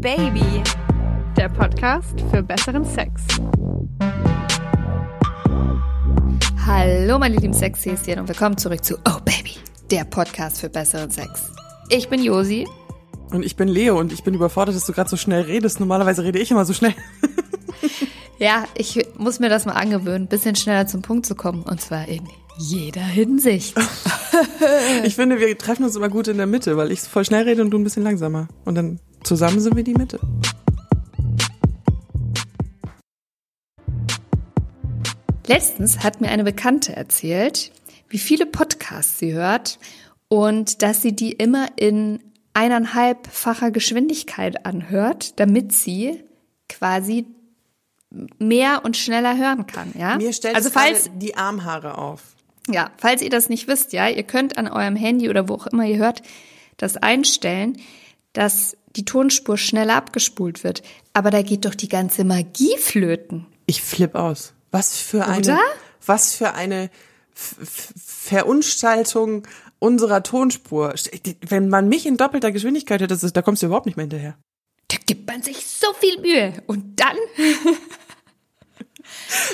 [0.00, 0.62] Baby,
[1.36, 3.22] der Podcast für besseren Sex.
[6.64, 9.56] Hallo meine lieben Sexhäschen und willkommen zurück zu Oh Baby,
[9.90, 11.50] der Podcast für besseren Sex.
[11.88, 12.68] Ich bin Josi.
[13.32, 15.80] Und ich bin Leo und ich bin überfordert, dass du gerade so schnell redest.
[15.80, 16.94] Normalerweise rede ich immer so schnell.
[18.38, 21.64] ja, ich muss mir das mal angewöhnen, ein bisschen schneller zum Punkt zu kommen.
[21.64, 22.22] Und zwar in
[22.56, 23.76] jeder Hinsicht.
[25.04, 27.62] ich finde, wir treffen uns immer gut in der Mitte, weil ich voll schnell rede
[27.62, 28.46] und du ein bisschen langsamer.
[28.64, 30.18] Und dann zusammen sind wir die Mitte.
[35.46, 37.72] Letztens hat mir eine Bekannte erzählt,
[38.08, 39.78] wie viele Podcasts sie hört
[40.28, 42.22] und dass sie die immer in
[42.54, 46.22] eineinhalbfacher Geschwindigkeit anhört, damit sie
[46.68, 47.26] quasi
[48.38, 50.16] mehr und schneller hören kann, ja?
[50.16, 52.22] Mir stellt also falls die Armhaare auf.
[52.68, 55.66] Ja, falls ihr das nicht wisst, ja, ihr könnt an eurem Handy oder wo auch
[55.66, 56.22] immer ihr hört,
[56.76, 57.78] das einstellen,
[58.32, 60.82] dass die Tonspur schneller abgespult wird.
[61.12, 63.46] Aber da geht doch die ganze Magie flöten.
[63.66, 64.54] Ich flipp aus.
[64.70, 65.60] Was für eine, oder?
[66.04, 66.90] was für eine
[67.34, 69.46] Verunstaltung
[69.78, 70.94] unserer Tonspur.
[71.46, 74.36] Wenn man mich in doppelter Geschwindigkeit hätte, da kommst du überhaupt nicht mehr hinterher.
[74.88, 76.62] Da gibt man sich so viel Mühe.
[76.66, 77.16] Und dann?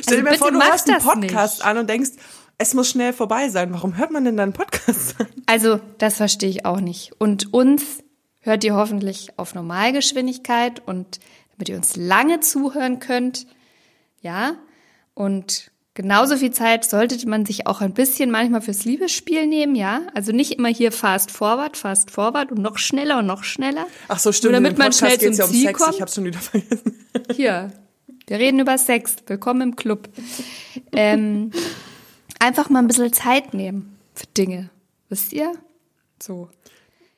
[0.01, 1.67] Stell dir also mal vor, du hörst einen Podcast nicht.
[1.67, 2.11] an und denkst,
[2.59, 3.73] es muss schnell vorbei sein.
[3.73, 5.27] Warum hört man denn dann Podcast an?
[5.47, 7.13] Also, das verstehe ich auch nicht.
[7.19, 8.04] Und uns
[8.45, 11.19] hört ihr hoffentlich auf Normalgeschwindigkeit und
[11.53, 13.47] damit ihr uns lange zuhören könnt.
[14.21, 14.57] Ja.
[15.15, 20.03] Und genauso viel Zeit sollte man sich auch ein bisschen manchmal fürs Liebesspiel nehmen, ja?
[20.15, 23.87] Also nicht immer hier fast forward, fast forward und noch schneller und noch schneller.
[24.09, 24.53] Ach so, stimmt.
[24.53, 25.79] Nur damit man schnell zum ja um Ziel Sex.
[25.81, 25.95] kommt.
[25.95, 26.99] Ich hab's schon wieder vergessen.
[27.33, 27.73] Hier,
[28.27, 29.17] wir reden über Sex.
[29.27, 30.09] Willkommen im Club.
[30.93, 31.51] Ähm,
[32.41, 34.71] einfach mal ein bisschen Zeit nehmen für Dinge.
[35.09, 35.53] Wisst ihr?
[36.21, 36.51] So.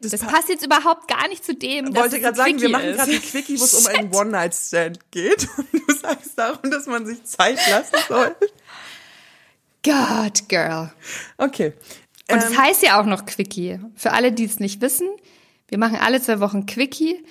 [0.00, 1.86] Das, das passt jetzt überhaupt gar nicht zu dem.
[1.88, 5.48] Ich wollte gerade sagen, wir machen gerade ein Quickie, wo es um einen One-Night-Stand geht.
[5.56, 8.36] Und du sagst darum, dass man sich Zeit lassen soll.
[9.82, 10.92] God, Girl.
[11.38, 11.72] Okay.
[12.30, 13.80] Und es ähm, heißt ja auch noch Quickie.
[13.94, 15.08] Für alle, die es nicht wissen,
[15.68, 17.24] wir machen alle zwei Wochen Quickie.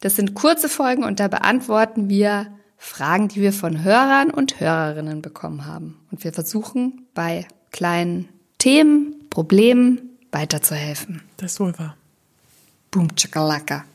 [0.00, 2.46] Das sind kurze Folgen und da beantworten wir
[2.76, 6.00] Fragen, die wir von Hörern und Hörerinnen bekommen haben.
[6.10, 8.28] Und wir versuchen bei kleinen
[8.58, 11.22] Themen, Problemen weiterzuhelfen.
[11.36, 11.96] Das ist wohl wahr.
[12.92, 13.86] Boom, Chakalaka.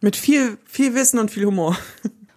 [0.00, 1.78] Mit viel, viel Wissen und viel Humor.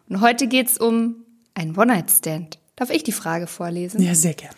[0.07, 2.59] Und heute geht's um ein One-Night-Stand.
[2.75, 3.99] Darf ich die Frage vorlesen?
[3.99, 4.53] Ja, sehr gern.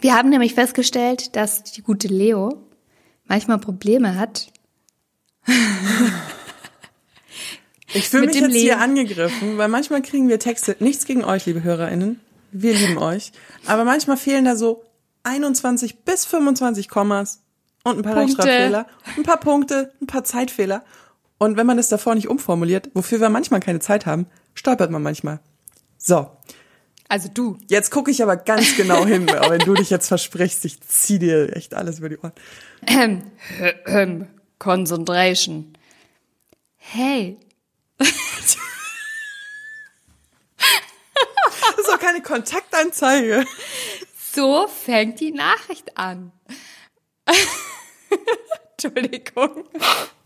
[0.00, 2.66] Wir haben nämlich festgestellt, dass die gute Leo
[3.26, 4.52] manchmal Probleme hat.
[7.94, 8.58] ich fühle mich jetzt Leben.
[8.58, 12.20] hier angegriffen, weil manchmal kriegen wir Texte, nichts gegen euch, liebe HörerInnen,
[12.50, 13.30] wir lieben euch,
[13.66, 14.84] aber manchmal fehlen da so
[15.22, 17.41] 21 bis 25 Kommas
[17.84, 18.38] und ein paar Punkte.
[18.38, 20.84] Rechtschreibfehler, ein paar Punkte, ein paar Zeitfehler.
[21.38, 25.02] Und wenn man das davor nicht umformuliert, wofür wir manchmal keine Zeit haben, stolpert man
[25.02, 25.40] manchmal.
[25.98, 26.30] So.
[27.08, 27.58] Also du.
[27.68, 31.54] Jetzt gucke ich aber ganz genau hin, wenn du dich jetzt versprichst, ich zieh dir
[31.56, 32.32] echt alles über die Ohren.
[32.86, 33.22] Ähm,
[33.86, 34.28] ähm,
[34.58, 35.76] Concentration.
[36.76, 37.38] Hey.
[37.98, 38.08] das
[41.76, 43.44] ist doch keine Kontaktanzeige.
[44.32, 46.32] So fängt die Nachricht an.
[48.82, 49.64] Entschuldigung.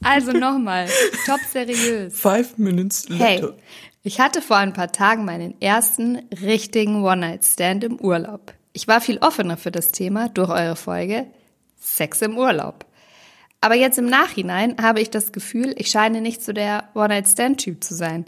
[0.03, 0.89] Also nochmal,
[1.27, 2.19] top seriös.
[2.19, 3.25] Five minutes later.
[3.25, 3.49] Hey,
[4.03, 8.55] ich hatte vor ein paar Tagen meinen ersten richtigen One-Night-Stand im Urlaub.
[8.73, 11.27] Ich war viel offener für das Thema durch eure Folge
[11.81, 12.87] Sex im Urlaub.
[13.61, 17.95] Aber jetzt im Nachhinein habe ich das Gefühl, ich scheine nicht so der One-Night-Stand-Typ zu
[17.95, 18.27] sein.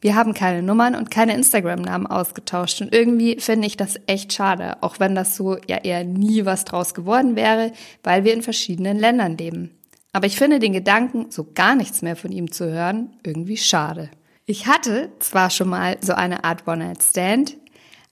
[0.00, 4.80] Wir haben keine Nummern und keine Instagram-Namen ausgetauscht und irgendwie finde ich das echt schade,
[4.80, 7.72] auch wenn das so ja eher nie was draus geworden wäre,
[8.04, 9.72] weil wir in verschiedenen Ländern leben.
[10.12, 14.08] Aber ich finde den Gedanken, so gar nichts mehr von ihm zu hören, irgendwie schade.
[14.46, 17.56] Ich hatte zwar schon mal so eine Art One-Night-Stand,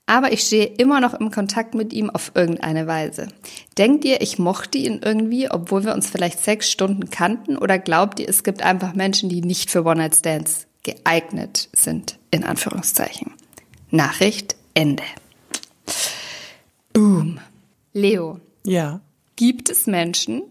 [0.07, 3.29] aber ich stehe immer noch im Kontakt mit ihm auf irgendeine Weise.
[3.79, 7.57] Denkt ihr, ich mochte ihn irgendwie, obwohl wir uns vielleicht sechs Stunden kannten?
[7.57, 12.19] Oder glaubt ihr, es gibt einfach Menschen, die nicht für One-Night-Stands geeignet sind?
[12.31, 13.35] In Anführungszeichen.
[13.91, 15.03] Nachricht Ende.
[16.93, 17.41] Boom.
[17.93, 18.41] Leo.
[18.65, 19.01] Ja.
[19.35, 20.43] Gibt es Menschen,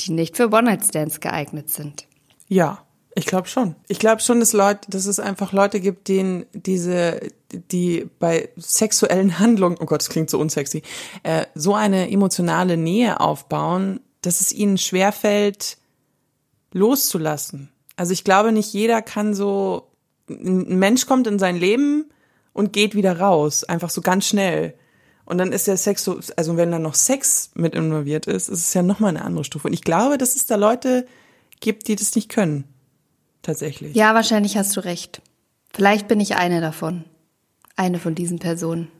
[0.00, 2.06] die nicht für One-Night-Stands geeignet sind?
[2.46, 2.84] Ja.
[3.14, 3.74] Ich glaube schon.
[3.88, 9.40] Ich glaube schon, dass Leute, dass es einfach Leute gibt, denen diese, die bei sexuellen
[9.40, 10.82] Handlungen, oh Gott, das klingt so unsexy,
[11.24, 15.78] äh, so eine emotionale Nähe aufbauen, dass es ihnen schwerfällt,
[16.72, 17.72] loszulassen.
[17.98, 19.90] Also ich glaube, nicht jeder kann so,
[20.30, 22.04] ein Mensch kommt in sein Leben
[22.52, 24.74] und geht wieder raus, einfach so ganz schnell.
[25.24, 28.60] Und dann ist der Sex so, also wenn dann noch Sex mit involviert ist, ist
[28.60, 29.66] es ja nochmal eine andere Stufe.
[29.66, 31.06] Und ich glaube, dass es da Leute
[31.58, 32.64] gibt, die das nicht können
[33.42, 33.96] tatsächlich.
[33.96, 35.20] Ja, wahrscheinlich hast du recht.
[35.74, 37.04] Vielleicht bin ich eine davon.
[37.74, 38.92] Eine von diesen Personen.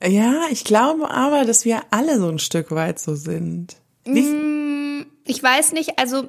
[0.00, 3.74] Ja, ich glaube aber, dass wir alle so ein Stück weit so sind.
[4.04, 6.28] Wie, Ich weiß nicht, also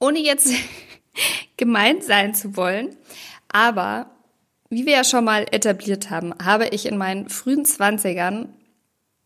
[0.00, 0.50] ohne jetzt
[1.56, 2.96] gemeint sein zu wollen,
[3.48, 4.06] aber
[4.70, 8.48] wie wir ja schon mal etabliert haben, habe ich in meinen frühen Zwanzigern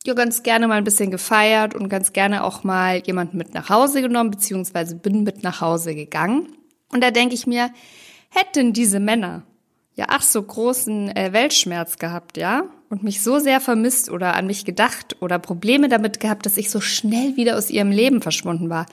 [0.05, 3.71] ja ganz gerne mal ein bisschen gefeiert und ganz gerne auch mal jemanden mit nach
[3.71, 6.49] Hause genommen, beziehungsweise bin mit nach Hause gegangen.
[6.93, 7.71] Und da denke ich mir,
[8.31, 9.43] hätten diese Männer
[9.95, 14.47] ja ach so großen äh, Weltschmerz gehabt, ja, und mich so sehr vermisst oder an
[14.47, 18.71] mich gedacht oder Probleme damit gehabt, dass ich so schnell wieder aus ihrem Leben verschwunden
[18.71, 18.87] war,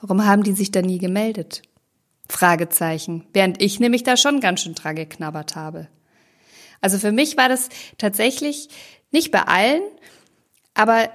[0.00, 1.62] warum haben die sich da nie gemeldet?
[2.28, 3.26] Fragezeichen.
[3.32, 5.88] Während ich nämlich da schon ganz schön dran geknabbert habe.
[6.80, 8.68] Also für mich war das tatsächlich
[9.10, 9.82] nicht bei allen,
[10.74, 11.10] aber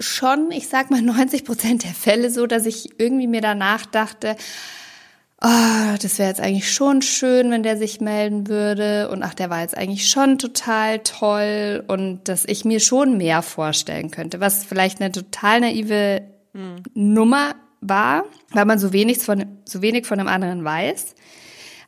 [0.00, 4.36] schon, ich sag mal 90 Prozent der Fälle so, dass ich irgendwie mir danach dachte,
[5.40, 9.50] oh, das wäre jetzt eigentlich schon schön, wenn der sich melden würde und ach, der
[9.50, 14.64] war jetzt eigentlich schon total toll und dass ich mir schon mehr vorstellen könnte, was
[14.64, 16.22] vielleicht eine total naive
[16.54, 16.82] Hm.
[16.94, 21.14] Nummer war, weil man so wenig von so wenig von dem anderen weiß.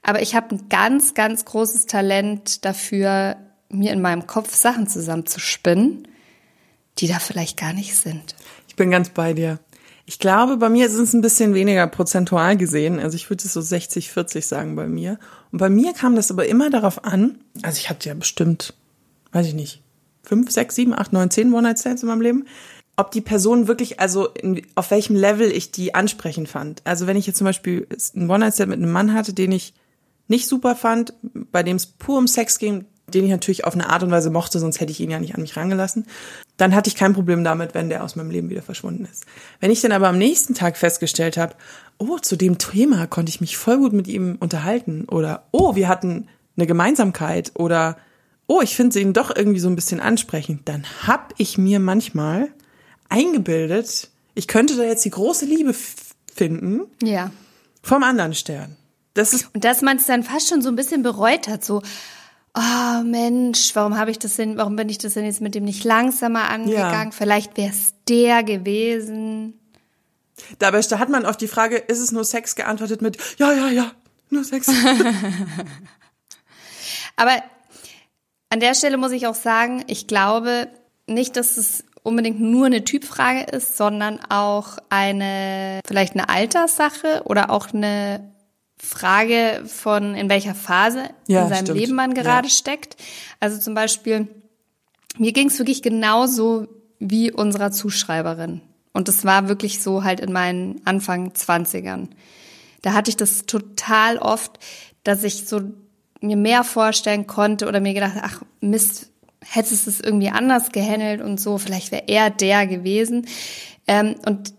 [0.03, 3.37] Aber ich habe ein ganz, ganz großes Talent dafür,
[3.69, 6.09] mir in meinem Kopf Sachen zusammenzuspinnen,
[6.99, 8.35] die da vielleicht gar nicht sind.
[8.69, 9.59] ich bin ganz bei dir.
[10.07, 12.99] Ich glaube, bei mir ist es ein bisschen weniger prozentual gesehen.
[12.99, 15.21] Also ich würde es so 60, 40 sagen bei mir.
[15.53, 18.75] Und bei mir kam das aber immer darauf an, also ich hatte ja bestimmt,
[19.31, 19.83] weiß ich nicht,
[20.25, 22.47] fünf, sechs, sieben, acht, neun, zehn One-Night-Stands in meinem Leben,
[23.01, 26.83] ob die Person wirklich, also in, auf welchem Level ich die ansprechend fand.
[26.85, 29.73] Also wenn ich jetzt zum Beispiel einen One-Night-Stand mit einem Mann hatte, den ich
[30.29, 31.15] nicht super fand,
[31.51, 34.31] bei dem es pur um Sex ging, den ich natürlich auf eine Art und Weise
[34.31, 36.07] mochte, sonst hätte ich ihn ja nicht an mich rangelassen,
[36.59, 39.25] dann hatte ich kein Problem damit, wenn der aus meinem Leben wieder verschwunden ist.
[39.61, 41.57] Wenn ich dann aber am nächsten Tag festgestellt habe,
[41.99, 45.89] oh, zu dem Thema konnte ich mich voll gut mit ihm unterhalten oder oh, wir
[45.89, 47.97] hatten eine Gemeinsamkeit oder
[48.47, 52.49] oh, ich finde ihn doch irgendwie so ein bisschen ansprechend, dann hab ich mir manchmal
[53.11, 55.75] eingebildet, ich könnte da jetzt die große Liebe
[56.35, 57.31] finden Ja.
[57.83, 58.77] vom anderen Stern.
[59.15, 61.83] Das ist Und dass man es dann fast schon so ein bisschen bereut hat, so,
[62.57, 65.65] oh Mensch, warum habe ich das denn, warum bin ich das denn jetzt mit dem
[65.65, 67.13] nicht langsamer angegangen?
[67.13, 69.59] Vielleicht wäre es der gewesen.
[70.59, 73.93] Dabei hat man auf die Frage, ist es nur Sex, geantwortet mit, ja, ja, ja,
[74.31, 74.69] nur Sex.
[77.17, 77.43] Aber
[78.49, 80.69] an der Stelle muss ich auch sagen, ich glaube
[81.07, 87.51] nicht, dass es unbedingt nur eine Typfrage ist, sondern auch eine, vielleicht eine Alterssache oder
[87.51, 88.33] auch eine
[88.79, 91.79] Frage von, in welcher Phase Ja, in seinem stimmt.
[91.81, 92.55] Leben man gerade Ja.
[92.55, 92.97] steckt.
[93.39, 94.29] Also zum Beispiel,
[95.19, 96.67] mir ging es wirklich genauso
[96.99, 98.63] wie unserer Zuschreiberin.
[98.93, 102.09] Und das war wirklich so halt in meinen Anfang 20ern.
[102.83, 104.59] Da hatte ich das total oft,
[105.05, 105.61] dass ich so
[106.23, 109.10] mir mehr vorstellen konnte oder mir gedacht, ach Mist,
[109.45, 113.27] hättest es irgendwie anders gehandelt und so, vielleicht wäre er der gewesen.
[113.87, 114.53] Ähm, und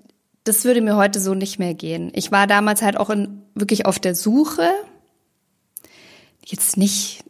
[0.44, 2.12] das würde mir heute so nicht mehr gehen.
[2.14, 4.70] Ich war damals halt auch in, wirklich auf der Suche,
[6.46, 7.24] jetzt nicht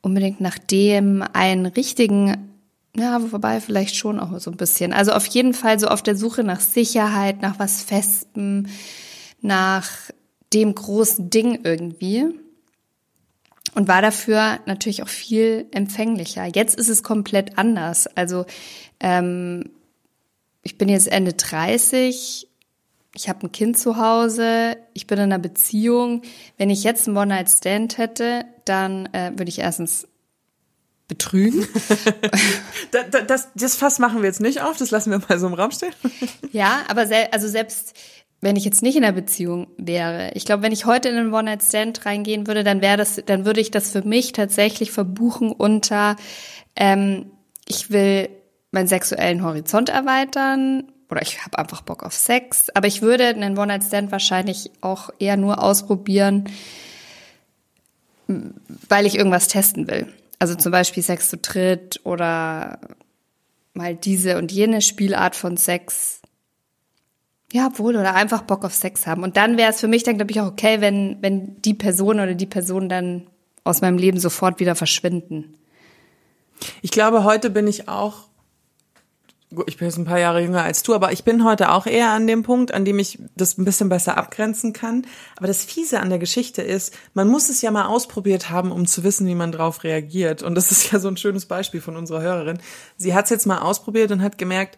[0.00, 2.50] unbedingt nach dem einen richtigen,
[2.96, 4.92] ja, wobei vielleicht schon auch so ein bisschen.
[4.92, 8.66] Also auf jeden Fall so auf der Suche nach Sicherheit, nach was Festem,
[9.40, 9.90] nach
[10.52, 12.26] dem großen Ding irgendwie.
[13.74, 16.46] Und war dafür natürlich auch viel empfänglicher.
[16.54, 18.06] Jetzt ist es komplett anders.
[18.16, 18.46] Also
[19.00, 19.70] ähm,
[20.62, 22.48] ich bin jetzt Ende 30,
[23.16, 26.22] ich habe ein Kind zu Hause, ich bin in einer Beziehung.
[26.56, 30.06] Wenn ich jetzt einen One-Night-Stand hätte, dann äh, würde ich erstens
[31.08, 31.66] betrügen.
[32.90, 35.48] Da- da- das, das Fass machen wir jetzt nicht auf, das lassen wir mal so
[35.48, 35.92] im Raum stehen.
[36.52, 37.94] Ja, aber sel also selbst
[38.44, 41.32] wenn ich jetzt nicht in einer Beziehung wäre, ich glaube, wenn ich heute in einen
[41.32, 46.16] One-Night-Stand reingehen würde, dann wäre das, dann würde ich das für mich tatsächlich verbuchen unter,
[46.76, 47.30] ähm,
[47.66, 48.28] ich will
[48.70, 53.56] meinen sexuellen Horizont erweitern oder ich habe einfach Bock auf Sex, aber ich würde einen
[53.56, 56.44] One-Night-Stand wahrscheinlich auch eher nur ausprobieren,
[58.26, 60.12] weil ich irgendwas testen will.
[60.38, 62.78] Also zum Beispiel Sex zu dritt oder
[63.72, 66.20] mal diese und jene Spielart von Sex.
[67.54, 69.22] Ja, wohl, oder einfach Bock auf Sex haben.
[69.22, 72.16] Und dann wäre es für mich dann, glaube ich, auch okay, wenn, wenn die Person
[72.16, 73.28] oder die Person dann
[73.62, 75.54] aus meinem Leben sofort wieder verschwinden.
[76.82, 78.24] Ich glaube, heute bin ich auch,
[79.66, 82.10] ich bin jetzt ein paar Jahre jünger als du, aber ich bin heute auch eher
[82.10, 85.06] an dem Punkt, an dem ich das ein bisschen besser abgrenzen kann.
[85.36, 88.84] Aber das Fiese an der Geschichte ist, man muss es ja mal ausprobiert haben, um
[88.84, 90.42] zu wissen, wie man drauf reagiert.
[90.42, 92.58] Und das ist ja so ein schönes Beispiel von unserer Hörerin.
[92.96, 94.76] Sie hat es jetzt mal ausprobiert und hat gemerkt,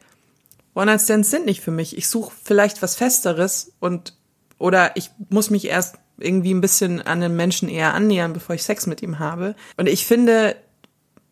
[0.76, 1.96] One-Night-Stands sind nicht für mich.
[1.96, 4.14] Ich suche vielleicht was Festeres und
[4.58, 8.62] oder ich muss mich erst irgendwie ein bisschen an den Menschen eher annähern, bevor ich
[8.62, 9.54] Sex mit ihm habe.
[9.76, 10.56] Und ich finde,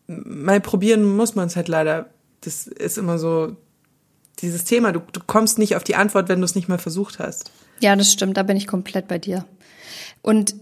[0.07, 2.09] mal probieren muss man es halt leider.
[2.41, 3.55] Das ist immer so
[4.39, 4.91] dieses Thema.
[4.91, 7.51] Du, du kommst nicht auf die Antwort, wenn du es nicht mal versucht hast.
[7.79, 8.37] Ja, das stimmt.
[8.37, 9.45] Da bin ich komplett bei dir.
[10.21, 10.55] Und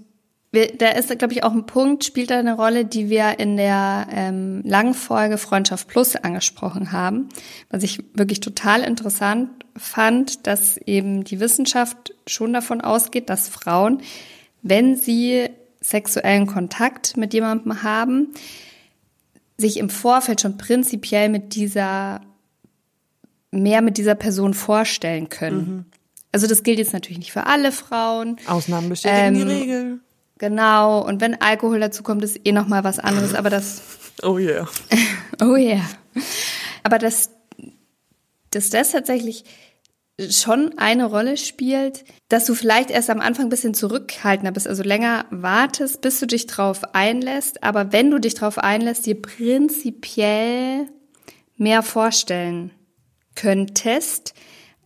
[0.54, 3.58] wir, da ist, glaube ich, auch ein Punkt, spielt da eine Rolle, die wir in
[3.58, 7.30] der ähm, langen Folge Freundschaft Plus angesprochen haben,
[7.72, 14.04] was ich wirklich total interessant fand, dass eben die Wissenschaft schon davon ausgeht, dass Frauen,
[14.62, 15.50] wenn sie
[15.82, 18.28] sexuellen Kontakt mit jemandem haben,
[19.58, 22.22] sich im Vorfeld schon prinzipiell mit dieser
[23.50, 25.58] mehr mit dieser Person vorstellen können.
[25.58, 25.86] Mhm.
[26.32, 28.38] Also das gilt jetzt natürlich nicht für alle Frauen.
[28.46, 30.00] Ausnahmen bestätigen ähm, die Regel.
[30.44, 31.00] Genau.
[31.00, 33.34] Und wenn Alkohol dazu kommt, ist eh noch mal was anderes.
[33.34, 33.82] Aber das.
[34.22, 34.68] Oh yeah.
[35.42, 35.90] oh yeah.
[36.84, 37.32] Aber dass,
[38.52, 39.44] dass das tatsächlich
[40.30, 44.84] schon eine Rolle spielt, dass du vielleicht erst am Anfang ein bisschen zurückhaltender bist, also
[44.84, 47.64] länger wartest, bis du dich drauf einlässt.
[47.64, 50.88] Aber wenn du dich drauf einlässt, dir prinzipiell
[51.58, 52.72] mehr vorstellen
[53.34, 54.36] könntest,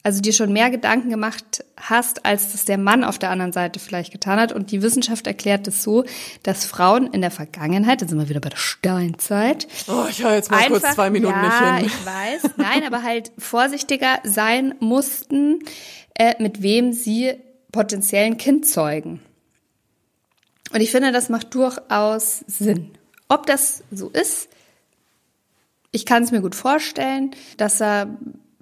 [0.08, 3.78] also dir schon mehr Gedanken gemacht hast, als das der Mann auf der anderen Seite
[3.78, 4.54] vielleicht getan hat.
[4.54, 6.06] Und die Wissenschaft erklärt es so,
[6.44, 9.68] dass Frauen in der Vergangenheit, jetzt sind wir wieder bei der Steinzeit.
[9.90, 12.00] Oh, ich höre jetzt mal einfach, kurz zwei Minuten ja, nicht hin.
[12.00, 12.52] ich weiß.
[12.56, 15.60] Nein, aber halt vorsichtiger sein mussten,
[16.14, 17.34] äh, mit wem sie
[17.74, 19.20] potenziell ein Kind zeugen.
[20.72, 22.92] Und ich finde, das macht durchaus Sinn.
[23.28, 24.48] Ob das so ist,
[25.92, 28.08] ich kann es mir gut vorstellen, dass er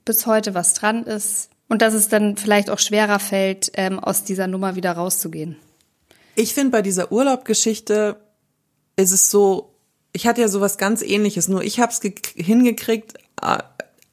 [0.05, 4.23] bis heute was dran ist und dass es dann vielleicht auch schwerer fällt, ähm, aus
[4.23, 5.57] dieser Nummer wieder rauszugehen.
[6.35, 8.17] Ich finde, bei dieser Urlaubgeschichte
[8.95, 9.73] ist es so,
[10.13, 11.99] ich hatte ja sowas ganz ähnliches, nur ich habe es
[12.35, 13.57] hingekriegt, äh,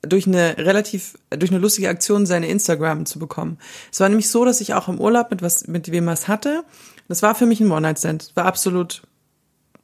[0.03, 3.59] durch eine relativ, durch eine lustige Aktion seine Instagram zu bekommen.
[3.93, 6.65] Es war nämlich so, dass ich auch im Urlaub mit was, mit wem was hatte.
[7.07, 8.33] Das war für mich ein One-Night-Stand.
[8.35, 9.03] War absolut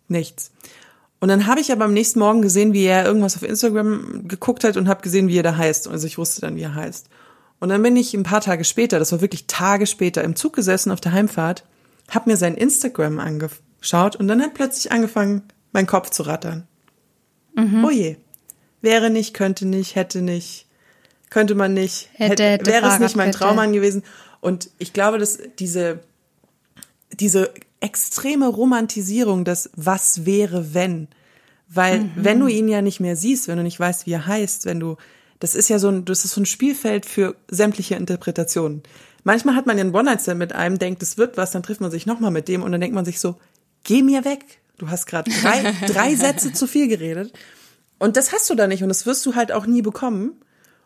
[0.09, 0.51] nichts.
[1.21, 4.63] Und dann habe ich aber am nächsten Morgen gesehen, wie er irgendwas auf Instagram geguckt
[4.65, 5.89] hat und habe gesehen, wie er da heißt.
[5.89, 7.09] Also ich wusste dann, wie er heißt.
[7.61, 10.53] Und dann bin ich ein paar Tage später, das war wirklich Tage später, im Zug
[10.53, 11.65] gesessen auf der Heimfahrt,
[12.09, 16.69] habe mir sein Instagram angeschaut und dann hat plötzlich angefangen, mein Kopf zu rattern.
[17.57, 17.85] Mhm.
[17.85, 18.17] Oh je.
[18.81, 20.67] Wäre nicht, könnte nicht, hätte nicht,
[21.31, 24.05] könnte man nicht, hätte, hätte, wäre es nicht mein Traummann gewesen.
[24.41, 25.99] Und ich glaube, dass diese,
[27.13, 31.09] diese extreme Romantisierung des Was wäre wenn.
[31.69, 32.11] Weil mhm.
[32.17, 34.81] wenn du ihn ja nicht mehr siehst, wenn du nicht weißt, wie er heißt, wenn
[34.81, 34.97] du,
[35.39, 38.83] das ist ja so ein, das ist so ein Spielfeld für sämtliche Interpretationen.
[39.25, 41.91] Manchmal hat man ja einen One-Night-Stand mit einem, denkt, es wird was, dann trifft man
[41.91, 43.37] sich nochmal mit dem und dann denkt man sich so,
[43.85, 44.45] geh mir weg.
[44.79, 47.33] Du hast gerade drei, drei Sätze zu viel geredet.
[47.99, 50.41] Und das hast du da nicht und das wirst du halt auch nie bekommen.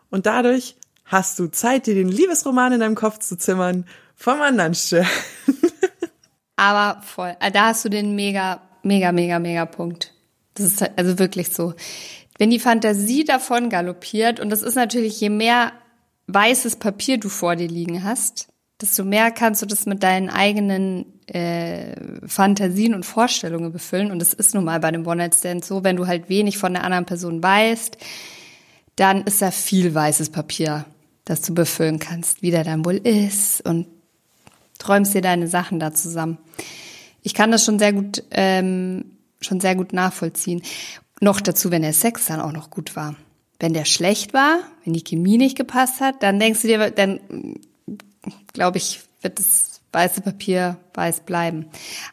[0.09, 3.85] Und dadurch hast du Zeit, dir den Liebesroman in deinem Kopf zu zimmern
[4.15, 5.07] vom anderen Stern.
[6.63, 7.35] Aber voll.
[7.41, 10.13] Äh, da hast du den mega, mega, mega, mega Punkt.
[10.53, 11.73] Das ist also wirklich so.
[12.37, 15.73] Wenn die Fantasie davon galoppiert, und das ist natürlich, je mehr
[16.27, 18.47] weißes Papier du vor dir liegen hast,
[18.79, 24.09] desto mehr kannst du das mit deinen eigenen äh, Fantasien und Vorstellungen befüllen.
[24.09, 26.85] Und das ist nun mal bei einem One-Night-Stand so, wenn du halt wenig von der
[26.85, 27.97] anderen Person weißt,
[28.95, 30.85] dann ist da viel weißes Papier,
[31.25, 33.87] das du befüllen kannst, wie der dann wohl ist und
[34.83, 36.37] träumst dir deine Sachen da zusammen.
[37.21, 39.05] Ich kann das schon sehr gut, ähm,
[39.39, 40.61] schon sehr gut nachvollziehen.
[41.21, 43.15] Noch dazu, wenn der Sex dann auch noch gut war.
[43.59, 47.21] Wenn der schlecht war, wenn die Chemie nicht gepasst hat, dann denkst du dir, dann
[48.51, 51.67] glaube ich, wird das weiße Papier weiß bleiben.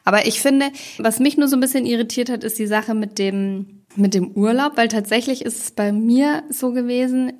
[0.04, 3.18] Aber ich finde, was mich nur so ein bisschen irritiert hat, ist die Sache mit
[3.18, 7.32] dem, mit dem Urlaub, weil tatsächlich ist es bei mir so gewesen,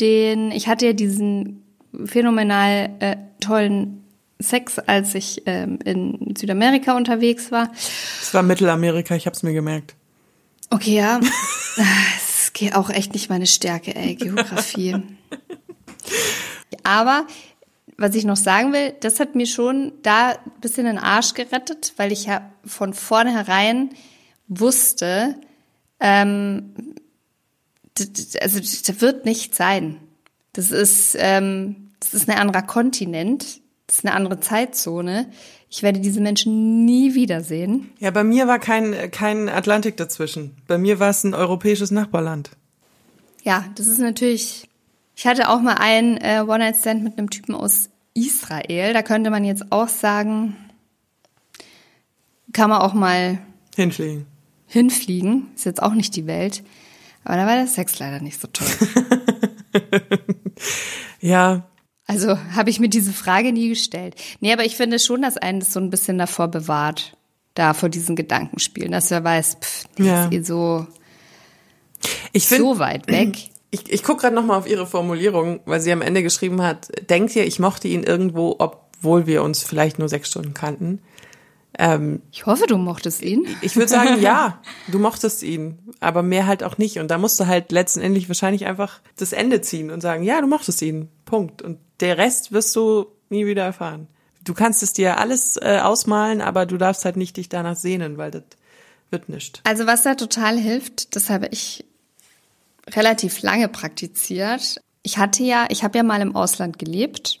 [0.00, 1.62] den, ich hatte ja diesen
[2.04, 4.04] phänomenal äh, tollen
[4.40, 7.72] Sex, als ich ähm, in Südamerika unterwegs war.
[8.20, 9.94] Es war Mittelamerika, ich habe es mir gemerkt.
[10.70, 11.20] Okay, ja.
[12.16, 14.96] Es geht auch echt nicht meine Stärke, ey, Geografie.
[16.82, 17.26] Aber
[17.98, 21.92] was ich noch sagen will, das hat mir schon da ein bisschen den Arsch gerettet,
[21.96, 23.90] weil ich ja von vornherein
[24.48, 25.36] wusste,
[26.00, 26.74] ähm,
[28.40, 29.98] also das wird nicht sein.
[30.52, 33.60] Das ist, ähm, das ist ein anderer Kontinent.
[33.88, 35.30] Das ist eine andere Zeitzone.
[35.70, 37.90] Ich werde diese Menschen nie wiedersehen.
[37.98, 40.56] Ja, bei mir war kein, kein Atlantik dazwischen.
[40.66, 42.50] Bei mir war es ein europäisches Nachbarland.
[43.42, 44.68] Ja, das ist natürlich.
[45.16, 48.92] Ich hatte auch mal einen äh, One-Night-Stand mit einem Typen aus Israel.
[48.92, 50.54] Da könnte man jetzt auch sagen,
[52.52, 53.38] kann man auch mal
[53.74, 54.26] hinfliegen.
[54.66, 55.48] Hinfliegen.
[55.54, 56.62] Ist jetzt auch nicht die Welt.
[57.24, 58.68] Aber da war der Sex leider nicht so toll.
[61.20, 61.66] ja,
[62.08, 64.16] Also habe ich mir diese Frage nie gestellt.
[64.40, 67.16] Nee, aber ich finde schon, dass einen das so ein bisschen davor bewahrt,
[67.54, 70.24] da vor diesen Gedankenspielen, dass er weiß, pff, die Ja.
[70.24, 70.86] ist eh so,
[72.32, 73.36] Ich find, so weit weg.
[73.70, 76.88] Ich, ich gucke gerade noch mal auf ihre Formulierung, weil sie am Ende geschrieben hat,
[77.10, 81.02] denkt ihr, ich mochte ihn irgendwo, obwohl wir uns vielleicht nur sechs Stunden kannten?
[81.78, 83.46] Ähm, Ich hoffe, du mochtest ihn.
[83.60, 86.98] ich würde sagen, ja, du mochtest ihn, aber mehr halt auch nicht.
[86.98, 90.46] Und da musst du halt letztendlich wahrscheinlich einfach das Ende ziehen und sagen, ja, du
[90.46, 91.60] mochtest ihn, Punkt.
[91.62, 94.08] Und der Rest wirst du nie wieder erfahren.
[94.42, 98.16] Du kannst es dir alles äh, ausmalen, aber du darfst halt nicht dich danach sehnen,
[98.16, 98.44] weil das
[99.10, 99.60] wird nicht.
[99.64, 101.84] Also was da total hilft, das habe ich
[102.88, 104.80] relativ lange praktiziert.
[105.02, 107.40] Ich hatte ja, ich habe ja mal im Ausland gelebt,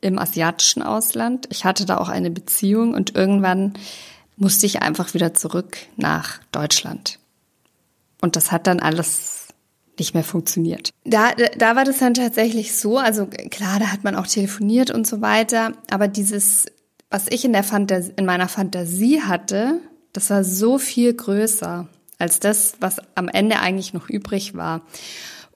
[0.00, 1.46] im asiatischen Ausland.
[1.50, 3.74] Ich hatte da auch eine Beziehung und irgendwann
[4.36, 7.20] musste ich einfach wieder zurück nach Deutschland.
[8.20, 9.39] Und das hat dann alles
[10.00, 10.90] nicht mehr funktioniert.
[11.04, 15.06] Da, da war das dann tatsächlich so, also klar, da hat man auch telefoniert und
[15.06, 16.66] so weiter, aber dieses,
[17.08, 19.78] was ich in der Fantasie, in meiner Fantasie hatte,
[20.12, 21.88] das war so viel größer
[22.18, 24.82] als das, was am Ende eigentlich noch übrig war.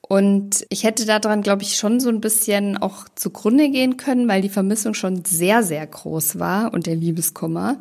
[0.07, 4.43] Und ich hätte daran, glaube ich, schon so ein bisschen auch zugrunde gehen können, weil
[4.43, 7.79] die Vermissung schon sehr, sehr groß war und der Liebeskummer.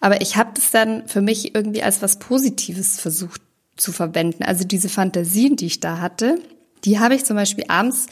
[0.00, 3.42] Aber ich habe das dann für mich irgendwie als was Positives versucht
[3.76, 4.42] zu verwenden.
[4.42, 6.38] Also diese Fantasien, die ich da hatte,
[6.84, 8.06] die habe ich zum Beispiel abends,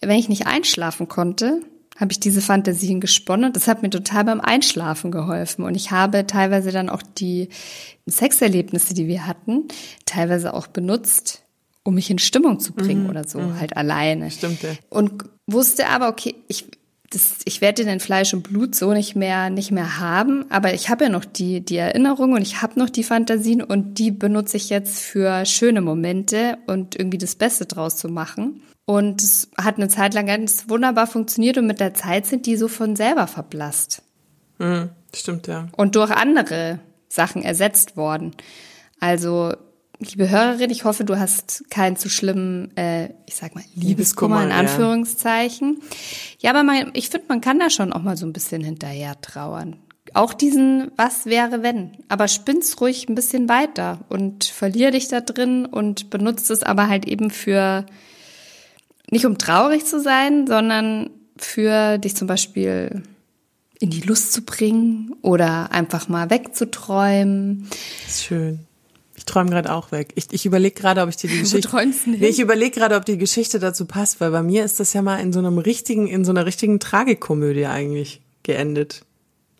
[0.00, 1.60] wenn ich nicht einschlafen konnte,
[2.00, 5.64] habe ich diese Fantasien gesponnen und das hat mir total beim Einschlafen geholfen.
[5.64, 7.50] Und ich habe teilweise dann auch die
[8.08, 9.68] Sexerlebnisse, die wir hatten,
[10.06, 11.42] teilweise auch benutzt,
[11.82, 14.30] um mich in Stimmung zu bringen oder so, halt alleine.
[14.30, 14.70] Stimmt, ja.
[14.88, 16.66] Und wusste aber, okay, ich,
[17.10, 20.74] das, ich werde den in Fleisch und Blut so nicht mehr, nicht mehr haben, aber
[20.74, 24.12] ich habe ja noch die, die Erinnerung und ich habe noch die Fantasien und die
[24.12, 28.62] benutze ich jetzt für schöne Momente und irgendwie das Beste draus zu machen.
[28.86, 32.56] Und es hat eine Zeit lang ganz wunderbar funktioniert und mit der Zeit sind die
[32.56, 34.02] so von selber verblasst
[34.58, 35.68] Mhm, stimmt, ja.
[35.76, 38.32] und durch andere Sachen ersetzt worden.
[39.00, 39.54] Also,
[40.00, 44.50] liebe Hörerin, ich hoffe, du hast keinen zu schlimmen, äh, ich sag mal, Liebeskummer in
[44.50, 44.56] ja.
[44.56, 45.80] Anführungszeichen.
[46.40, 49.20] Ja, aber man, ich finde, man kann da schon auch mal so ein bisschen hinterher
[49.20, 49.76] trauern.
[50.14, 51.92] Auch diesen Was wäre wenn.
[52.08, 56.88] Aber spinn's ruhig ein bisschen weiter und verlier dich da drin und benutzt es aber
[56.88, 57.86] halt eben für,
[59.10, 63.02] nicht um traurig zu sein, sondern für dich zum Beispiel
[63.78, 67.68] in die Lust zu bringen oder einfach mal wegzuträumen.
[68.06, 68.66] Ist schön.
[69.20, 70.12] Ich träume gerade auch weg.
[70.14, 71.68] Ich, ich überlege gerade, ob ich dir die Geschichte.
[71.68, 74.64] träumst du denn nee, ich überlege gerade, ob die Geschichte dazu passt, weil bei mir
[74.64, 79.02] ist das ja mal in so einem richtigen, in so einer richtigen Tragikomödie eigentlich geendet.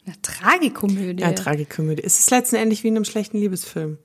[0.07, 1.23] Eine Tragikomödie.
[1.23, 2.03] Ja, Tragikomödie.
[2.03, 3.99] Es ist letztendlich wie in einem schlechten Liebesfilm.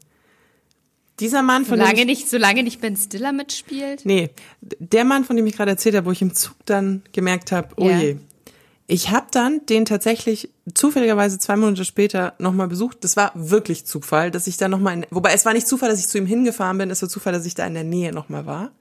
[1.22, 4.02] Dieser Mann, von dem solange ich, nicht, solange nicht Ben Stiller mitspielt.
[4.04, 7.54] Nee, der Mann, von dem ich gerade erzählt habe, wo ich im Zug dann gemerkt
[7.54, 7.98] habe, oh Ja.
[7.98, 8.18] je.
[8.88, 13.04] Ich habe dann den tatsächlich zufälligerweise zwei Monate später nochmal besucht.
[13.04, 16.00] Das war wirklich Zufall, dass ich da nochmal, in, wobei es war nicht Zufall, dass
[16.00, 18.46] ich zu ihm hingefahren bin, es war Zufall, dass ich da in der Nähe nochmal
[18.46, 18.72] war.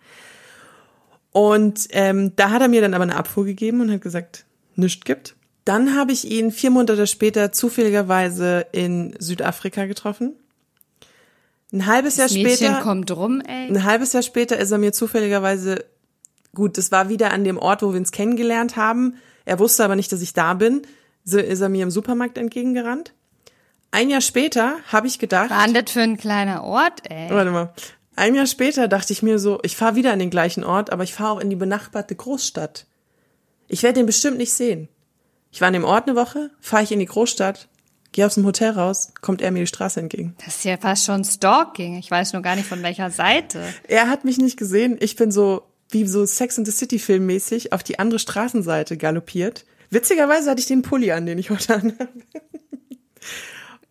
[1.33, 4.45] Und ähm, da hat er mir dann aber eine Abfuhr gegeben und hat gesagt,
[4.77, 5.35] nichts gibt.
[5.65, 10.35] Dann habe ich ihn vier Monate später zufälligerweise in Südafrika getroffen.
[11.73, 12.83] Ein halbes Jahr Das Mädchen später.
[12.83, 13.69] kommt rum, ey.
[13.69, 15.85] Ein halbes Jahr später ist er mir zufälligerweise,
[16.55, 19.17] gut, das war wieder an dem Ort, wo wir uns kennengelernt haben.
[19.45, 20.83] Er wusste aber nicht, dass ich da bin.
[21.25, 23.13] So ist er mir im Supermarkt entgegengerannt.
[23.91, 27.31] Ein Jahr später habe ich gedacht, war das für ein kleiner Ort, ey?
[27.31, 27.73] warte mal,
[28.17, 31.05] ein Jahr später dachte ich mir so, ich fahre wieder an den gleichen Ort, aber
[31.05, 32.87] ich fahre auch in die benachbarte Großstadt.
[33.69, 34.89] Ich werde den bestimmt nicht sehen.
[35.51, 37.69] Ich war an dem Ort eine Woche, fahre ich in die Großstadt,
[38.13, 40.35] gehe aus dem Hotel raus, kommt er mir die Straße entgegen.
[40.45, 41.97] Das ist ja fast schon Stalking.
[41.99, 43.63] Ich weiß nur gar nicht von welcher Seite.
[43.87, 44.97] Er hat mich nicht gesehen.
[45.01, 45.63] Ich bin so
[45.95, 49.65] wie so Sex and the City filmmäßig auf die andere Straßenseite galoppiert.
[49.91, 51.93] Witzigerweise hatte ich den Pulli an, den ich heute an.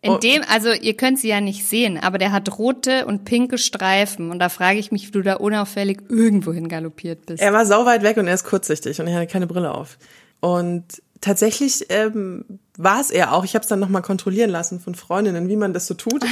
[0.02, 3.56] In dem, also ihr könnt sie ja nicht sehen, aber der hat rote und pinke
[3.56, 4.30] Streifen.
[4.30, 7.42] Und da frage ich mich, wie du da unauffällig irgendwo hin galoppiert bist.
[7.42, 9.96] Er war sauweit weg und er ist kurzsichtig und er hatte keine Brille auf.
[10.40, 10.84] Und
[11.22, 12.44] tatsächlich ähm,
[12.76, 13.44] war es er auch.
[13.44, 16.24] Ich habe es dann nochmal kontrollieren lassen von Freundinnen, wie man das so tut.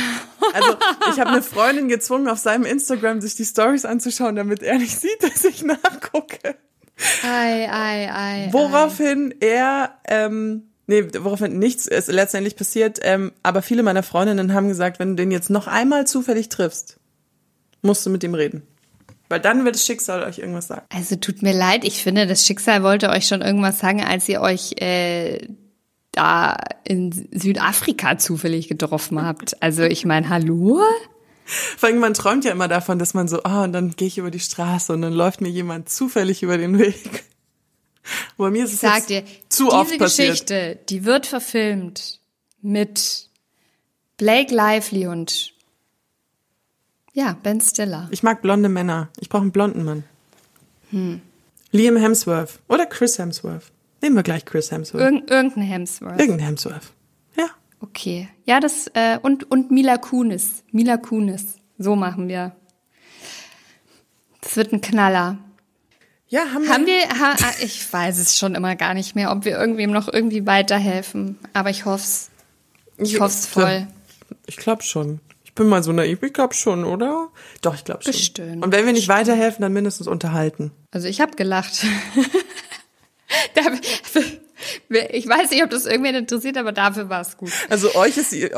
[0.54, 0.76] Also
[1.10, 5.00] ich habe eine Freundin gezwungen, auf seinem Instagram sich die Stories anzuschauen, damit er nicht
[5.00, 6.56] sieht, dass ich nachgucke.
[7.22, 8.48] Ei, ei, ei.
[8.52, 14.68] Woraufhin er, ähm, nee, woraufhin nichts ist letztendlich passiert, ähm, aber viele meiner Freundinnen haben
[14.68, 16.98] gesagt, wenn du den jetzt noch einmal zufällig triffst,
[17.80, 18.62] musst du mit ihm reden.
[19.28, 20.82] Weil dann wird das Schicksal euch irgendwas sagen.
[20.90, 24.42] Also tut mir leid, ich finde, das Schicksal wollte euch schon irgendwas sagen, als ihr
[24.42, 25.48] euch äh,
[26.12, 29.60] da in Südafrika zufällig getroffen habt.
[29.62, 30.82] Also ich meine, hallo?
[31.44, 34.18] Vor allem, man träumt ja immer davon, dass man so, ah, und dann gehe ich
[34.18, 37.24] über die Straße und dann läuft mir jemand zufällig über den Weg.
[38.36, 40.30] Bei mir ist es jetzt dir, zu diese oft passiert.
[40.30, 42.20] Geschichte, die wird verfilmt
[42.60, 43.28] mit
[44.16, 45.52] Blake Lively und
[47.12, 48.08] ja, Ben Stiller.
[48.10, 49.08] Ich mag blonde Männer.
[49.20, 50.04] Ich brauche einen blonden Mann.
[50.90, 51.20] Hm.
[51.70, 53.70] Liam Hemsworth oder Chris Hemsworth.
[54.02, 55.00] Nehmen wir gleich Chris Hemsworth.
[55.00, 56.20] Irgend, irgendein Hemsworth.
[56.20, 56.92] Irgendein Hemsworth.
[57.36, 57.46] Ja.
[57.80, 58.28] Okay.
[58.44, 60.64] Ja, das, äh, und, und Mila Kunis.
[60.72, 61.54] Mila Kunis.
[61.78, 62.54] So machen wir.
[64.40, 65.38] Das wird ein Knaller.
[66.28, 66.94] Ja, haben, Haben wir.
[66.94, 70.12] wir, ha, ah, ich weiß es schon immer gar nicht mehr, ob wir irgendwem noch
[70.12, 71.38] irgendwie weiterhelfen.
[71.52, 72.30] Aber ich hoff's.
[72.96, 73.86] Ich hoff's voll.
[74.46, 75.20] Ich glaube schon.
[75.44, 76.22] Ich bin mal so naiv.
[76.22, 77.28] Ich glaube schon, oder?
[77.60, 78.12] Doch, ich glaube schon.
[78.12, 80.72] Bestimmt, Und wenn wir nicht weiterhelfen, dann mindestens unterhalten.
[80.90, 81.84] Also ich habe gelacht.
[85.10, 87.50] Ich weiß nicht, ob das irgendwen interessiert, aber dafür war es gut.
[87.68, 88.48] Also euch ist, ihr,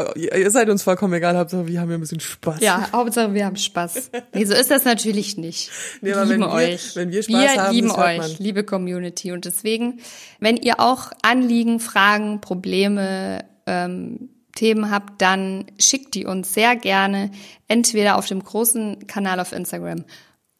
[0.50, 1.34] seid uns vollkommen egal.
[1.38, 2.60] Hauptsache, wir haben hier ein bisschen Spaß.
[2.60, 4.10] Ja, Hauptsache wir haben Spaß.
[4.34, 5.70] Nee, so ist das natürlich nicht.
[6.02, 6.96] Nee, Wir aber lieben wenn wir- euch.
[6.96, 9.32] wenn wir Spaß wir haben, lieben euch, liebe Community.
[9.32, 10.00] Und deswegen,
[10.40, 17.30] wenn ihr auch Anliegen, Fragen, Probleme, ähm, Themen habt, dann schickt die uns sehr gerne
[17.66, 20.04] entweder auf dem großen Kanal auf Instagram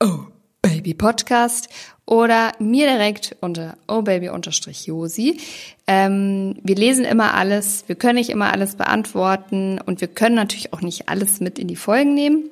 [0.03, 0.21] Oh
[0.63, 1.69] Baby Podcast
[2.07, 5.41] oder mir direkt unter ohbaby-josi.
[5.87, 10.73] Ähm, wir lesen immer alles, wir können nicht immer alles beantworten und wir können natürlich
[10.73, 12.51] auch nicht alles mit in die Folgen nehmen,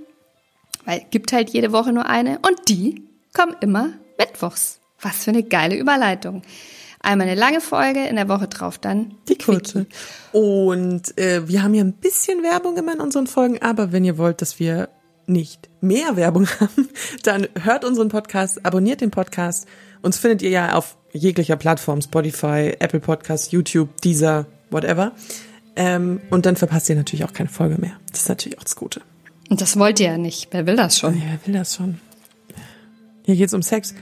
[0.85, 3.03] weil gibt halt jede Woche nur eine und die
[3.35, 4.81] kommen immer mittwochs.
[5.01, 6.43] Was für eine geile Überleitung.
[7.01, 9.87] Einmal eine lange Folge, in der Woche drauf dann Die kurze.
[10.31, 14.17] Und äh, wir haben hier ein bisschen Werbung immer in unseren Folgen, aber wenn ihr
[14.17, 14.89] wollt, dass wir
[15.27, 16.89] nicht mehr Werbung haben,
[17.23, 19.67] dann hört unseren Podcast, abonniert den Podcast.
[20.03, 25.13] Uns findet ihr ja auf jeglicher Plattform, Spotify, Apple Podcasts, YouTube, Deezer, whatever.
[25.77, 27.93] Ähm, und dann verpasst ihr natürlich auch keine Folge mehr.
[28.11, 29.01] Das ist natürlich auch das Gute.
[29.49, 30.49] Und das wollt ihr ja nicht.
[30.51, 31.17] Wer will das schon?
[31.17, 32.01] Ja, wer will das schon?
[33.25, 33.95] Hier geht's um Sex.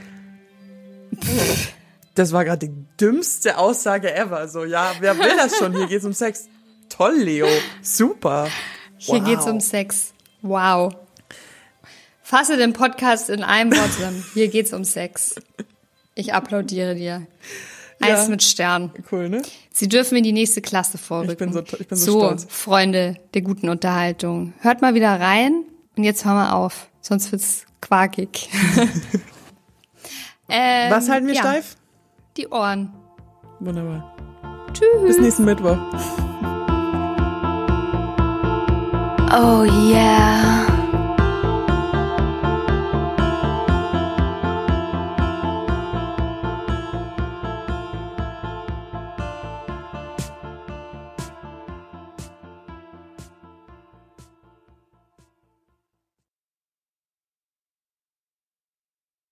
[2.14, 4.48] Das war gerade die dümmste Aussage ever.
[4.48, 5.76] So, ja, wer will das schon?
[5.76, 6.48] Hier geht's um Sex.
[6.88, 7.46] Toll, Leo.
[7.82, 8.48] Super.
[8.96, 9.24] Hier Wow.
[9.24, 10.12] geht's um Sex.
[10.42, 10.92] Wow.
[12.30, 14.24] Fasse den Podcast in einem Wort zusammen.
[14.34, 15.34] Hier geht's um Sex.
[16.14, 17.26] Ich applaudiere dir.
[17.98, 18.28] Eins Ja.
[18.28, 18.92] mit Stern.
[19.10, 19.42] Cool, ne?
[19.72, 21.32] Sie dürfen in die nächste Klasse vorrücken.
[21.32, 22.46] Ich bin so- ich bin so stolz.
[22.48, 24.52] Freunde der guten Unterhaltung.
[24.60, 25.64] Hört mal wieder rein
[25.96, 28.48] und jetzt hören wir auf, sonst wird's quakig.
[30.48, 31.76] ähm, Was halten wir ja, steif?
[32.36, 32.92] Die Ohren.
[33.58, 34.14] Wunderbar.
[34.72, 35.02] Tschüss.
[35.04, 35.78] Bis nächsten Mittwoch.
[39.32, 40.69] Oh yeah.